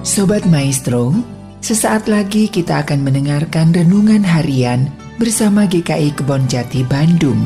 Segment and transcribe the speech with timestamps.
[0.00, 1.12] Sobat Maestro,
[1.60, 4.88] sesaat lagi kita akan mendengarkan renungan harian
[5.20, 7.36] bersama GKI Kebon Jati Bandung.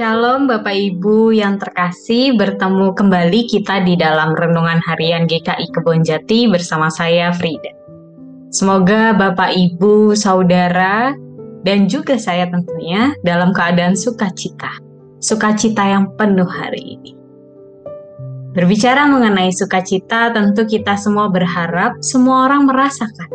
[0.00, 6.88] Shalom Bapak Ibu yang terkasih, bertemu kembali kita di dalam Renungan Harian GKI Kebonjati bersama
[6.88, 7.76] saya Frida.
[8.48, 11.12] Semoga Bapak Ibu, Saudara,
[11.68, 14.80] dan juga saya tentunya dalam keadaan sukacita.
[15.20, 17.12] Sukacita yang penuh hari ini.
[18.56, 23.28] Berbicara mengenai sukacita, tentu kita semua berharap semua orang merasakan.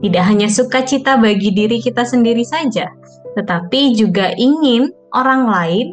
[0.00, 2.88] Tidak hanya sukacita bagi diri kita sendiri saja,
[3.36, 5.86] tetapi juga ingin orang lain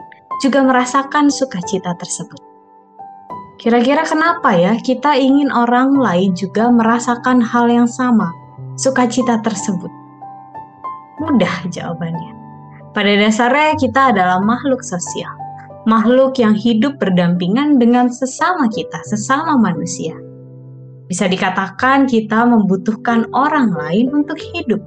[0.43, 2.41] juga merasakan sukacita tersebut.
[3.55, 8.27] Kira-kira kenapa ya kita ingin orang lain juga merasakan hal yang sama,
[8.75, 9.91] sukacita tersebut?
[11.23, 12.35] Mudah jawabannya.
[12.91, 15.31] Pada dasarnya kita adalah makhluk sosial,
[15.87, 20.15] makhluk yang hidup berdampingan dengan sesama kita, sesama manusia.
[21.07, 24.83] Bisa dikatakan kita membutuhkan orang lain untuk hidup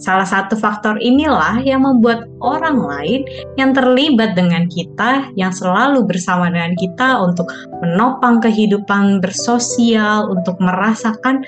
[0.00, 3.20] Salah satu faktor inilah yang membuat orang lain
[3.60, 7.44] yang terlibat dengan kita, yang selalu bersama dengan kita untuk
[7.84, 11.44] menopang kehidupan bersosial, untuk merasakan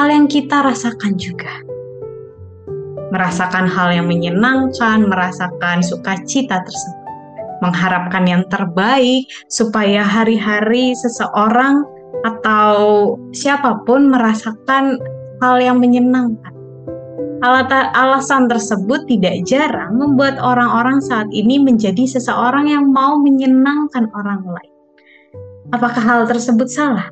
[0.00, 1.52] hal yang kita rasakan juga.
[3.12, 6.98] Merasakan hal yang menyenangkan, merasakan sukacita tersebut.
[7.60, 11.84] Mengharapkan yang terbaik supaya hari-hari seseorang
[12.24, 12.72] atau
[13.36, 14.96] siapa pun merasakan
[15.44, 16.59] hal yang menyenangkan
[17.40, 24.72] Alasan tersebut tidak jarang membuat orang-orang saat ini menjadi seseorang yang mau menyenangkan orang lain.
[25.72, 27.08] Apakah hal tersebut salah?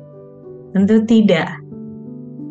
[0.77, 1.49] Tentu tidak.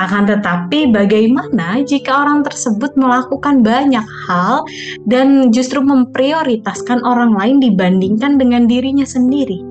[0.03, 4.67] Akan tetapi, bagaimana jika orang tersebut melakukan banyak hal
[5.07, 9.63] dan justru memprioritaskan orang lain dibandingkan dengan dirinya sendiri?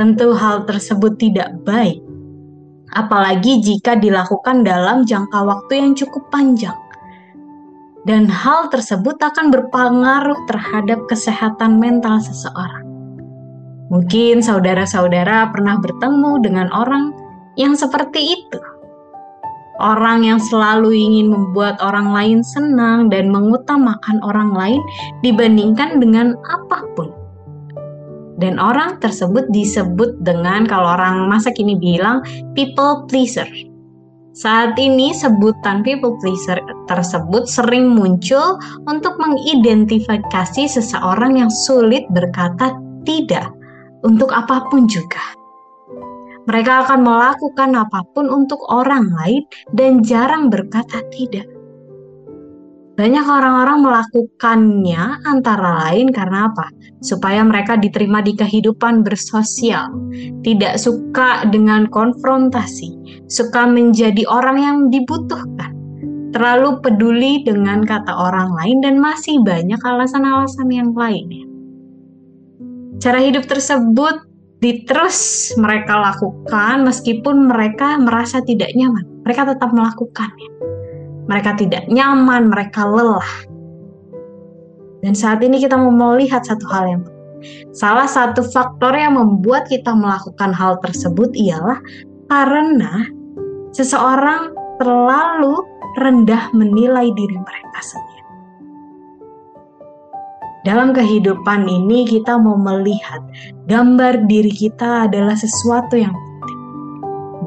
[0.00, 2.07] Tentu, hal tersebut tidak baik
[2.94, 6.76] apalagi jika dilakukan dalam jangka waktu yang cukup panjang.
[8.06, 12.86] Dan hal tersebut akan berpengaruh terhadap kesehatan mental seseorang.
[13.92, 17.12] Mungkin saudara-saudara pernah bertemu dengan orang
[17.60, 18.60] yang seperti itu.
[19.78, 24.80] Orang yang selalu ingin membuat orang lain senang dan mengutamakan orang lain
[25.22, 27.17] dibandingkan dengan apa pun
[28.38, 32.22] dan orang tersebut disebut dengan kalau orang masa kini bilang
[32.54, 33.46] people pleaser.
[34.38, 38.54] Saat ini sebutan people pleaser tersebut sering muncul
[38.86, 43.50] untuk mengidentifikasi seseorang yang sulit berkata tidak
[44.06, 45.34] untuk apa pun juga.
[46.46, 49.42] Mereka akan melakukan apa pun untuk orang lain
[49.74, 51.57] dan jarang berkata tidak.
[52.98, 56.66] Banyak orang-orang melakukannya antara lain karena apa?
[56.98, 59.86] Supaya mereka diterima di kehidupan bersosial,
[60.42, 65.70] tidak suka dengan konfrontasi, suka menjadi orang yang dibutuhkan,
[66.34, 71.46] terlalu peduli dengan kata orang lain dan masih banyak alasan-alasan yang lainnya.
[72.98, 74.26] Cara hidup tersebut
[74.58, 79.06] diterus mereka lakukan meskipun mereka merasa tidak nyaman.
[79.22, 80.57] Mereka tetap melakukannya
[81.28, 83.30] mereka tidak nyaman, mereka lelah.
[85.04, 87.02] Dan saat ini kita mau melihat satu hal yang
[87.70, 91.78] Salah satu faktor yang membuat kita melakukan hal tersebut ialah
[92.26, 93.06] karena
[93.70, 94.50] seseorang
[94.82, 95.62] terlalu
[96.02, 98.26] rendah menilai diri mereka sendiri.
[100.66, 103.22] Dalam kehidupan ini kita mau melihat
[103.70, 106.12] gambar diri kita adalah sesuatu yang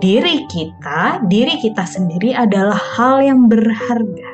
[0.02, 4.30] diri kita, diri kita sendiri adalah hal yang berharga.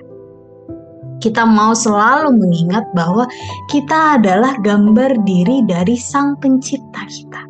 [1.20, 3.28] Kita mau selalu mengingat bahwa
[3.68, 7.42] kita adalah gambar diri dari Sang Pencipta kita.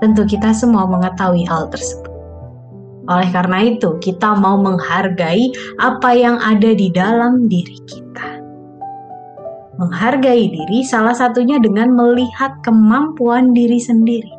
[0.00, 2.08] Tentu kita semua mengetahui hal tersebut.
[3.10, 5.52] Oleh karena itu, kita mau menghargai
[5.82, 8.28] apa yang ada di dalam diri kita.
[9.76, 14.32] Menghargai diri salah satunya dengan melihat kemampuan diri sendiri.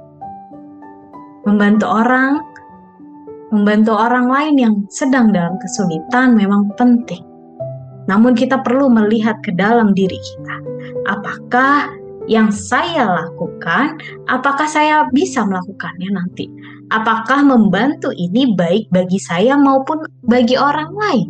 [1.44, 2.40] Membantu orang
[3.52, 7.22] membantu orang lain yang sedang dalam kesulitan memang penting.
[8.08, 10.56] Namun kita perlu melihat ke dalam diri kita.
[11.12, 11.92] Apakah
[12.32, 14.00] yang saya lakukan,
[14.32, 16.48] apakah saya bisa melakukannya nanti?
[16.92, 21.30] Apakah membantu ini baik bagi saya maupun bagi orang lain?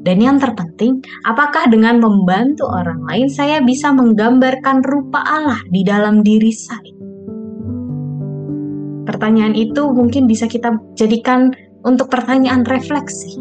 [0.00, 6.24] Dan yang terpenting, apakah dengan membantu orang lain saya bisa menggambarkan rupa Allah di dalam
[6.24, 6.99] diri saya?
[9.08, 11.52] Pertanyaan itu mungkin bisa kita jadikan
[11.84, 13.40] untuk pertanyaan refleksi.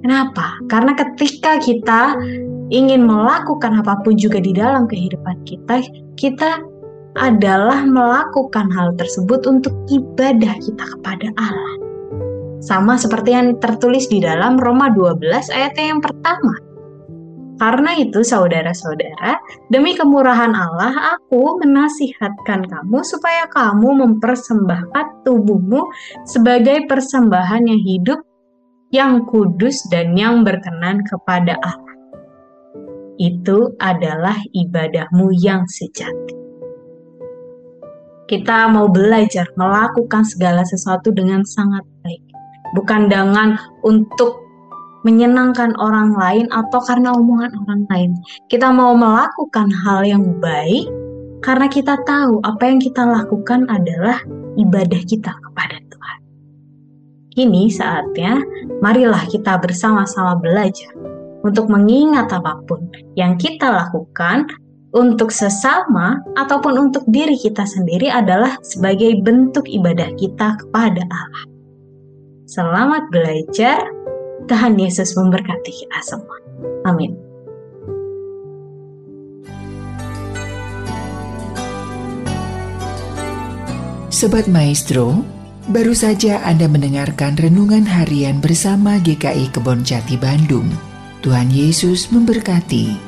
[0.00, 0.56] Kenapa?
[0.70, 2.16] Karena ketika kita
[2.72, 5.84] ingin melakukan apa pun juga di dalam kehidupan kita,
[6.16, 6.62] kita
[7.18, 11.74] adalah melakukan hal tersebut untuk ibadah kita kepada Allah.
[12.62, 16.67] Sama seperti yang tertulis di dalam Roma 12 ayat yang pertama.
[17.58, 19.34] Karena itu saudara-saudara,
[19.66, 25.90] demi kemurahan Allah aku menasihatkan kamu supaya kamu mempersembahkan tubuhmu
[26.22, 28.20] sebagai persembahan yang hidup
[28.94, 31.96] yang kudus dan yang berkenan kepada Allah.
[33.18, 36.38] Itu adalah ibadahmu yang sejati.
[38.30, 42.22] Kita mau belajar melakukan segala sesuatu dengan sangat baik,
[42.76, 44.47] bukan dengan untuk
[45.06, 48.10] menyenangkan orang lain atau karena omongan orang lain.
[48.50, 50.88] Kita mau melakukan hal yang baik
[51.42, 54.18] karena kita tahu apa yang kita lakukan adalah
[54.58, 56.18] ibadah kita kepada Tuhan.
[57.30, 58.42] Kini saatnya,
[58.82, 60.90] marilah kita bersama-sama belajar
[61.46, 64.50] untuk mengingat apa pun yang kita lakukan
[64.96, 71.44] untuk sesama ataupun untuk diri kita sendiri adalah sebagai bentuk ibadah kita kepada Allah.
[72.48, 73.84] Selamat belajar.
[74.48, 76.38] Tuhan Yesus memberkati kita semua.
[76.88, 77.12] Amin.
[84.08, 85.22] Sobat Maestro,
[85.68, 90.64] Baru saja Anda mendengarkan renungan harian bersama GKI Kebon Jati Bandung.
[91.20, 93.07] Tuhan Yesus memberkati.